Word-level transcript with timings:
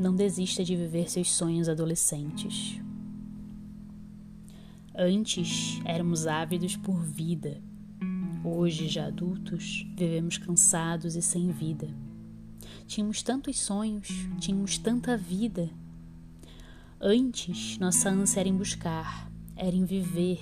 Não 0.00 0.16
desista 0.16 0.64
de 0.64 0.74
viver 0.74 1.10
seus 1.10 1.30
sonhos 1.30 1.68
adolescentes. 1.68 2.80
Antes 4.96 5.78
éramos 5.84 6.26
ávidos 6.26 6.74
por 6.74 7.04
vida. 7.04 7.60
Hoje, 8.42 8.88
já 8.88 9.08
adultos, 9.08 9.86
vivemos 9.94 10.38
cansados 10.38 11.16
e 11.16 11.20
sem 11.20 11.50
vida. 11.50 11.86
Tínhamos 12.86 13.22
tantos 13.22 13.60
sonhos, 13.60 14.08
tínhamos 14.38 14.78
tanta 14.78 15.18
vida. 15.18 15.68
Antes, 16.98 17.76
nossa 17.76 18.08
ânsia 18.08 18.40
era 18.40 18.48
em 18.48 18.56
buscar, 18.56 19.30
era 19.54 19.76
em 19.76 19.84
viver. 19.84 20.40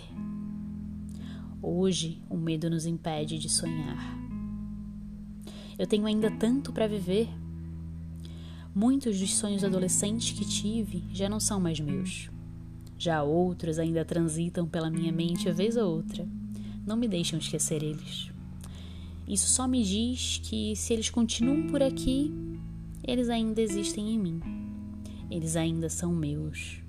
Hoje, 1.61 2.23
o 2.31 2.37
medo 2.37 2.71
nos 2.71 2.87
impede 2.87 3.41
de 3.41 3.49
sonhar. 3.49 4.17
Eu 5.77 5.87
tenho 5.89 6.07
ainda 6.07 6.31
tanto 6.31 6.73
para 6.73 6.87
viver. 6.87 7.29
Muitos 8.81 9.19
dos 9.19 9.35
sonhos 9.35 9.65
adolescentes 9.65 10.31
que 10.31 10.45
tive 10.45 11.03
já 11.13 11.29
não 11.29 11.41
são 11.41 11.59
mais 11.59 11.81
meus. 11.81 12.31
Já 12.97 13.25
outros 13.25 13.77
ainda 13.77 14.05
transitam 14.05 14.69
pela 14.69 14.89
minha 14.89 15.11
mente 15.11 15.51
vez 15.51 15.77
ou 15.77 15.97
outra. 15.97 16.25
Não 16.87 16.97
me 16.97 17.09
deixam 17.09 17.41
esquecer 17.41 17.83
eles. 17.83 18.31
Isso 19.27 19.49
só 19.49 19.67
me 19.67 19.83
diz 19.83 20.41
que 20.45 20.77
se 20.77 20.93
eles 20.93 21.11
continuam 21.11 21.67
por 21.67 21.83
aqui, 21.83 22.33
eles 23.03 23.29
ainda 23.29 23.61
existem 23.61 24.15
em 24.15 24.17
mim. 24.17 24.41
Eles 25.29 25.57
ainda 25.57 25.89
são 25.89 26.15
meus. 26.15 26.81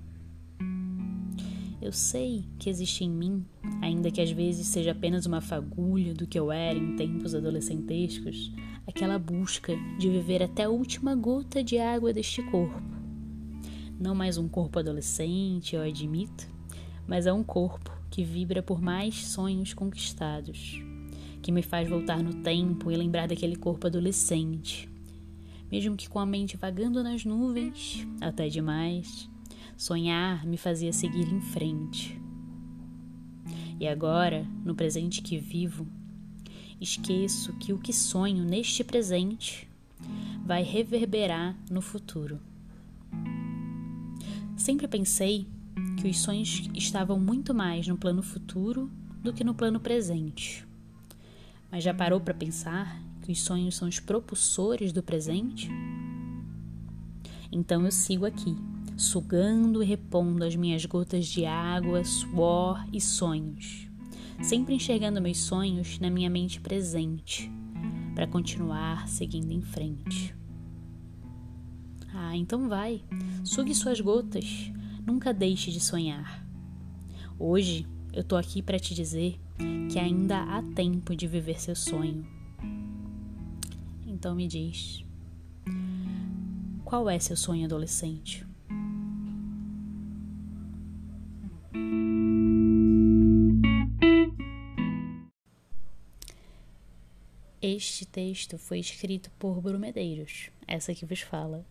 Eu 1.82 1.94
sei 1.94 2.44
que 2.60 2.70
existe 2.70 3.06
em 3.06 3.10
mim, 3.10 3.46
ainda 3.82 4.12
que 4.12 4.20
às 4.20 4.30
vezes 4.30 4.68
seja 4.68 4.92
apenas 4.92 5.26
uma 5.26 5.40
fagulha 5.40 6.14
do 6.14 6.28
que 6.28 6.38
eu 6.38 6.52
era 6.52 6.78
em 6.78 6.98
tempos 6.98 7.34
adolescentescos, 7.34 8.52
aquela 8.86 9.18
busca 9.18 9.74
de 9.98 10.10
viver 10.10 10.44
até 10.44 10.64
a 10.64 10.70
última 10.70 11.16
gota 11.16 11.64
de 11.64 11.78
água 11.78 12.12
deste 12.12 12.44
corpo. 12.44 12.82
Não 13.98 14.14
mais 14.14 14.38
um 14.38 14.50
corpo 14.50 14.78
adolescente, 14.78 15.74
eu 15.74 15.82
admito, 15.82 16.50
mas 17.08 17.26
é 17.26 17.32
um 17.32 17.44
corpo 17.44 17.98
que 18.10 18.26
vibra 18.26 18.62
por 18.62 18.82
mais 18.82 19.28
sonhos 19.28 19.74
conquistados, 19.74 20.84
que 21.42 21.52
me 21.52 21.62
faz 21.62 21.88
voltar 21.88 22.22
no 22.22 22.44
tempo 22.44 22.92
e 22.92 22.96
lembrar 22.98 23.30
daquele 23.30 23.56
corpo 23.56 23.88
adolescente. 23.88 24.90
Mesmo 25.72 25.96
que 25.96 26.10
com 26.10 26.20
a 26.20 26.26
mente 26.26 26.58
vagando 26.58 27.02
nas 27.02 27.24
nuvens, 27.24 28.06
até 28.20 28.50
demais, 28.50 29.29
Sonhar 29.80 30.46
me 30.46 30.58
fazia 30.58 30.92
seguir 30.92 31.32
em 31.32 31.40
frente. 31.40 32.20
E 33.80 33.88
agora, 33.88 34.46
no 34.66 34.76
presente 34.76 35.22
que 35.22 35.38
vivo, 35.38 35.88
esqueço 36.82 37.54
que 37.54 37.72
o 37.72 37.78
que 37.78 37.94
sonho 37.94 38.44
neste 38.44 38.84
presente 38.84 39.70
vai 40.46 40.64
reverberar 40.64 41.56
no 41.72 41.80
futuro. 41.80 42.42
Sempre 44.58 44.86
pensei 44.86 45.48
que 46.02 46.10
os 46.10 46.20
sonhos 46.20 46.70
estavam 46.76 47.18
muito 47.18 47.54
mais 47.54 47.88
no 47.88 47.96
plano 47.96 48.22
futuro 48.22 48.92
do 49.24 49.32
que 49.32 49.46
no 49.46 49.56
plano 49.56 49.80
presente. 49.80 50.68
Mas 51.72 51.86
já 51.86 51.94
parou 51.94 52.20
para 52.20 52.34
pensar 52.34 53.02
que 53.22 53.32
os 53.32 53.42
sonhos 53.42 53.78
são 53.78 53.88
os 53.88 53.98
propulsores 53.98 54.92
do 54.92 55.02
presente? 55.02 55.70
Então 57.50 57.86
eu 57.86 57.92
sigo 57.94 58.26
aqui, 58.26 58.58
sugando 59.00 59.82
e 59.82 59.86
repondo 59.86 60.44
as 60.44 60.58
minhas 60.58 60.86
gotas 60.86 61.26
de 61.26 61.46
água, 61.46 62.04
suor 62.04 62.86
e 62.92 63.00
sonhos, 63.00 63.88
sempre 64.44 64.76
enxergando 64.76 65.22
meus 65.22 65.38
sonhos 65.38 65.98
na 66.00 66.10
minha 66.10 66.30
mente 66.30 66.60
presente, 66.60 67.50
para 68.14 68.28
continuar 68.28 69.08
seguindo 69.08 69.52
em 69.52 69.62
frente. 69.62 70.36
Ah, 72.14 72.36
então 72.36 72.68
vai, 72.68 73.02
sugue 73.46 73.74
suas 73.74 74.02
gotas, 74.02 74.70
nunca 75.06 75.34
deixe 75.34 75.72
de 75.72 75.80
sonhar. 75.80 76.46
Hoje 77.40 77.88
eu 78.12 78.24
tô 78.24 78.36
aqui 78.36 78.62
para 78.62 78.78
te 78.78 78.94
dizer 78.94 79.40
que 79.90 79.98
ainda 79.98 80.44
há 80.44 80.62
tempo 80.74 81.16
de 81.16 81.26
viver 81.26 81.62
seu 81.62 81.76
sonho. 81.76 82.28
Então 84.06 84.36
me 84.36 84.46
diz, 84.46 85.06
qual 86.84 87.10
é 87.10 87.18
seu 87.18 87.38
sonho 87.38 87.64
adolescente? 87.64 88.49
Este 97.62 98.06
texto 98.06 98.58
foi 98.58 98.80
escrito 98.80 99.30
por 99.38 99.60
Brumedeiros, 99.60 100.50
essa 100.66 100.96
que 100.96 101.06
vos 101.06 101.20
fala. 101.20 101.66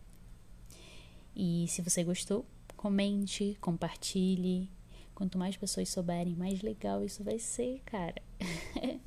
E 1.35 1.67
se 1.69 1.81
você 1.81 2.05
gostou, 2.05 2.45
comente, 2.77 3.57
compartilhe. 3.59 4.71
Quanto 5.15 5.39
mais 5.39 5.57
pessoas 5.57 5.89
souberem, 5.89 6.37
mais 6.37 6.61
legal 6.61 7.03
isso 7.03 7.25
vai 7.25 7.39
ser, 7.39 7.81
cara. 7.87 8.21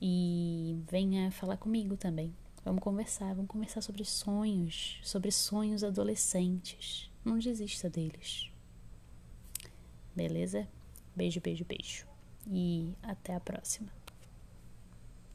e 0.00 0.78
venha 0.90 1.30
falar 1.30 1.56
comigo 1.56 1.96
também. 1.96 2.34
Vamos 2.62 2.82
conversar, 2.82 3.34
vamos 3.34 3.50
conversar 3.50 3.80
sobre 3.80 4.04
sonhos, 4.04 5.00
sobre 5.02 5.32
sonhos 5.32 5.82
adolescentes. 5.82 7.10
Não 7.24 7.38
desista 7.38 7.88
deles. 7.88 8.50
Beleza? 10.14 10.68
Beijo, 11.16 11.40
beijo, 11.40 11.64
beijo. 11.64 12.06
E 12.46 12.92
até 13.02 13.34
a 13.34 13.40
próxima. 13.40 14.03